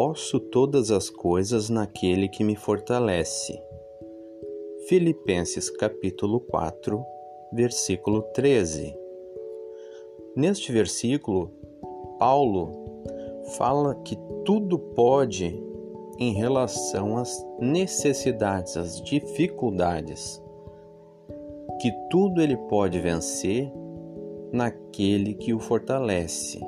[0.00, 3.60] Posso todas as coisas naquele que me fortalece.
[4.86, 7.04] Filipenses capítulo 4,
[7.52, 8.96] versículo 13.
[10.36, 11.50] Neste versículo,
[12.16, 12.70] Paulo
[13.56, 15.60] fala que tudo pode
[16.16, 20.40] em relação às necessidades, às dificuldades,
[21.80, 23.68] que tudo ele pode vencer
[24.52, 26.60] naquele que o fortalece,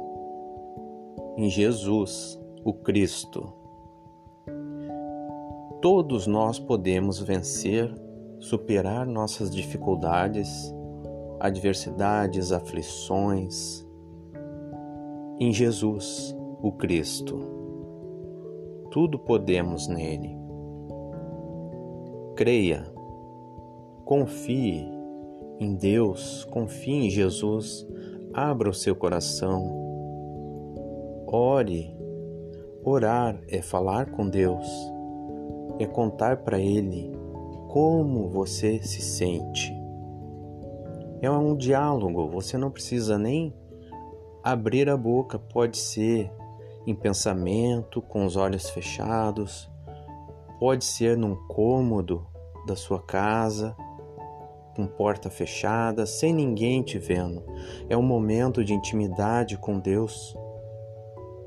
[1.36, 3.52] em Jesus, o Cristo.
[5.80, 7.92] Todos nós podemos vencer,
[8.38, 10.74] superar nossas dificuldades,
[11.38, 13.86] adversidades, aflições,
[15.38, 17.38] em Jesus, o Cristo.
[18.90, 20.36] Tudo podemos nele.
[22.36, 22.84] Creia,
[24.04, 24.86] confie
[25.58, 27.86] em Deus, confie em Jesus,
[28.34, 29.62] abra o seu coração,
[31.26, 31.99] ore.
[32.84, 34.66] Orar é falar com Deus,
[35.78, 37.12] é contar para Ele
[37.68, 39.72] como você se sente.
[41.20, 43.54] É um diálogo, você não precisa nem
[44.42, 46.32] abrir a boca, pode ser
[46.86, 49.70] em pensamento, com os olhos fechados,
[50.58, 52.26] pode ser num cômodo
[52.66, 53.76] da sua casa,
[54.74, 57.42] com porta fechada, sem ninguém te vendo.
[57.88, 60.34] É um momento de intimidade com Deus.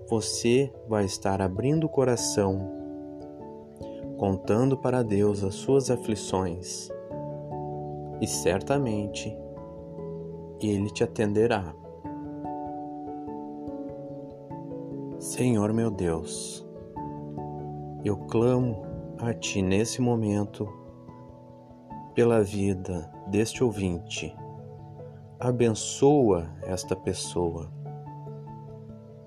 [0.10, 2.70] Você vai estar abrindo o coração,
[4.18, 6.90] contando para Deus as suas aflições,
[8.20, 9.36] e certamente
[10.62, 11.74] Ele te atenderá.
[15.20, 16.68] Senhor meu Deus,
[18.04, 18.82] eu clamo
[19.18, 20.68] a Ti nesse momento
[22.14, 24.36] pela vida deste ouvinte.
[25.40, 27.83] Abençoa esta pessoa.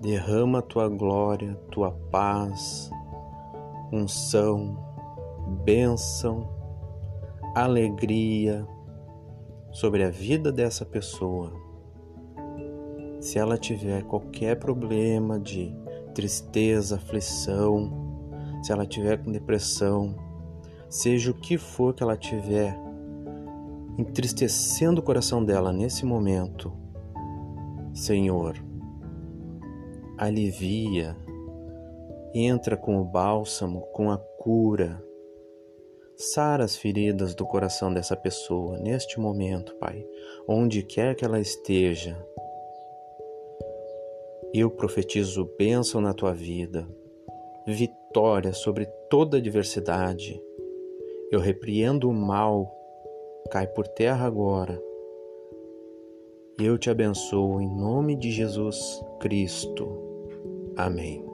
[0.01, 2.91] Derrama tua glória, tua paz,
[3.91, 4.77] unção,
[5.63, 6.47] bênção,
[7.55, 8.67] alegria
[9.71, 11.51] sobre a vida dessa pessoa.
[13.19, 15.75] Se ela tiver qualquer problema de
[16.13, 17.91] tristeza, aflição,
[18.61, 20.15] se ela tiver com depressão,
[20.87, 22.77] seja o que for que ela tiver
[23.97, 26.71] entristecendo o coração dela nesse momento,
[27.93, 28.66] Senhor,
[30.17, 31.15] alivia,
[32.33, 35.03] entra com o bálsamo, com a cura,
[36.15, 40.05] sara as feridas do coração dessa pessoa neste momento, Pai,
[40.47, 42.17] onde quer que ela esteja
[44.53, 46.87] eu profetizo bênção na tua vida,
[47.67, 50.41] vitória sobre toda adversidade.
[51.29, 52.73] Eu repreendo o mal,
[53.51, 54.81] cai por terra agora.
[56.59, 59.87] Eu te abençoo em nome de Jesus Cristo.
[60.75, 61.26] Amém.